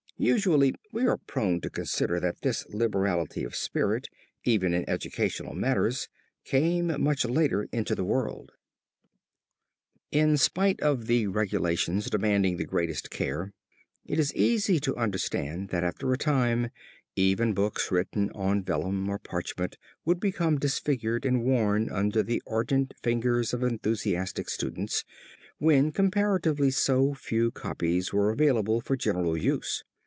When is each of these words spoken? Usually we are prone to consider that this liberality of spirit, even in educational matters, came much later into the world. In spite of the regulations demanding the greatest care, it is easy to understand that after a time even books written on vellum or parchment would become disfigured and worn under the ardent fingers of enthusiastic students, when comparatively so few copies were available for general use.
Usually 0.23 0.75
we 0.91 1.07
are 1.07 1.17
prone 1.17 1.61
to 1.61 1.69
consider 1.71 2.19
that 2.19 2.41
this 2.43 2.63
liberality 2.69 3.43
of 3.43 3.55
spirit, 3.55 4.07
even 4.43 4.71
in 4.71 4.87
educational 4.87 5.55
matters, 5.55 6.09
came 6.45 7.01
much 7.01 7.25
later 7.25 7.65
into 7.71 7.95
the 7.95 8.03
world. 8.03 8.51
In 10.11 10.37
spite 10.37 10.79
of 10.79 11.07
the 11.07 11.25
regulations 11.25 12.07
demanding 12.07 12.57
the 12.57 12.65
greatest 12.65 13.09
care, 13.09 13.51
it 14.05 14.19
is 14.19 14.31
easy 14.35 14.79
to 14.81 14.95
understand 14.95 15.69
that 15.69 15.83
after 15.83 16.13
a 16.13 16.19
time 16.19 16.69
even 17.15 17.55
books 17.55 17.89
written 17.89 18.29
on 18.35 18.63
vellum 18.63 19.09
or 19.09 19.17
parchment 19.17 19.75
would 20.05 20.19
become 20.19 20.59
disfigured 20.59 21.25
and 21.25 21.43
worn 21.43 21.89
under 21.89 22.21
the 22.21 22.43
ardent 22.45 22.93
fingers 23.01 23.55
of 23.55 23.63
enthusiastic 23.63 24.51
students, 24.51 25.03
when 25.57 25.91
comparatively 25.91 26.69
so 26.69 27.15
few 27.15 27.49
copies 27.49 28.13
were 28.13 28.29
available 28.29 28.79
for 28.81 28.95
general 28.95 29.35
use. 29.35 29.83